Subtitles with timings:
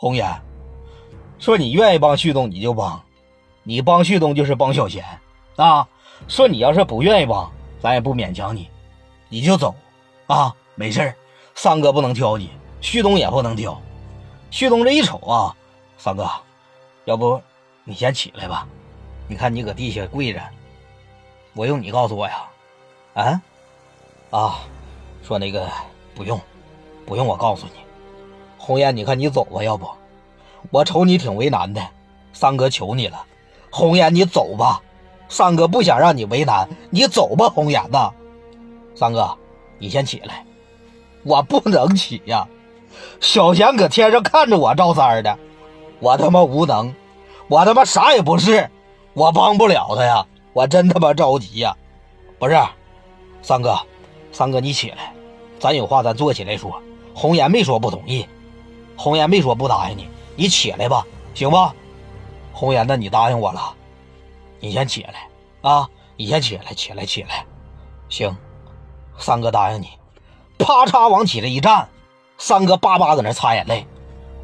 [0.00, 0.26] 红颜，
[1.38, 3.02] 说你愿意帮旭东你就帮，
[3.64, 5.04] 你帮旭东就是帮小贤
[5.56, 5.86] 啊。
[6.26, 8.70] 说你要是不愿意帮，咱也不勉强你，
[9.28, 9.74] 你就走
[10.26, 11.14] 啊，没事
[11.54, 12.48] 三哥不能挑你，
[12.80, 13.78] 旭东也不能挑。
[14.50, 15.54] 旭东这一瞅啊，
[15.98, 16.26] 三哥，
[17.04, 17.38] 要不
[17.84, 18.66] 你先起来吧？
[19.28, 20.40] 你看你搁地下跪着，
[21.52, 22.48] 我用你告诉我呀？
[23.12, 23.42] 啊
[24.30, 24.60] 啊，
[25.22, 25.68] 说那个
[26.14, 26.40] 不用，
[27.04, 27.89] 不用我告诉你。
[28.62, 29.88] 红颜，你看你走吧，要不
[30.70, 31.80] 我瞅你挺为难的，
[32.34, 33.24] 三哥求你了，
[33.70, 34.82] 红颜你走吧，
[35.30, 38.12] 三哥不想让你为难，你走吧，红颜呐。
[38.94, 39.34] 三哥，
[39.78, 40.44] 你先起来，
[41.24, 42.46] 我不能起呀。
[43.18, 45.38] 小贤搁天上看着我赵三的，
[45.98, 46.94] 我他妈无能，
[47.48, 48.68] 我他妈啥也不是，
[49.14, 51.74] 我帮不了他呀，我真他妈着急呀！
[52.38, 52.60] 不是，
[53.40, 53.80] 三哥，
[54.32, 55.14] 三哥你起来，
[55.58, 56.78] 咱有话咱坐起来说。
[57.14, 58.26] 红颜没说不同意，
[59.02, 61.74] 红颜没说不答应你，你起来吧，行吧？
[62.52, 63.72] 红颜，那你答应我了，
[64.60, 65.26] 你先起来
[65.62, 67.46] 啊，你先起来，起来，起来，
[68.10, 68.36] 行，
[69.16, 69.88] 三哥答应你，
[70.58, 71.88] 啪嚓往起来一站。
[72.36, 73.86] 三哥叭叭搁那擦眼泪，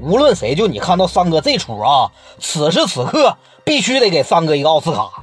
[0.00, 5.22] 无论谁，就你看到三哥这出啊，此时此刻必须得给三哥一个奥斯卡。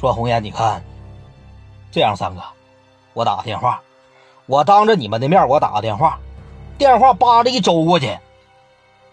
[0.00, 0.82] 说红颜，你看，
[1.92, 2.40] 这样，三哥，
[3.12, 3.82] 我打个电话，
[4.46, 6.18] 我当着你们的面，我打个电话，
[6.78, 8.18] 电话叭的一周过去，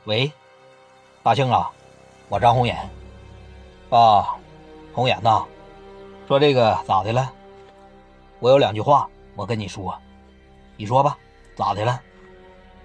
[0.05, 0.29] 喂，
[1.23, 1.71] 大庆啊，
[2.27, 2.77] 我张红岩，
[3.89, 4.35] 啊，
[4.93, 5.45] 红岩呐，
[6.27, 7.31] 说这个咋的了？
[8.39, 9.97] 我有两句话，我跟你说，
[10.75, 11.17] 你说吧，
[11.55, 12.01] 咋的了？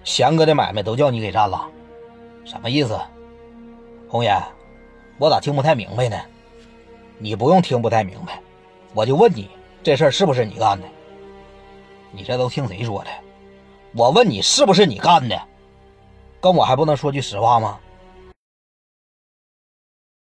[0.04, 1.68] 贤哥的买卖都叫你给占了，
[2.44, 2.96] 什么意思？
[4.08, 4.40] 红岩，
[5.18, 6.16] 我咋听不太明白呢？
[7.18, 8.40] 你不用听不太明白，
[8.94, 9.50] 我就问你，
[9.82, 10.86] 这事儿是不是你干的？
[12.12, 13.10] 你这都听谁说的？
[13.92, 15.47] 我问你是不是你干的？
[16.40, 17.78] 跟我还不能说句实话吗？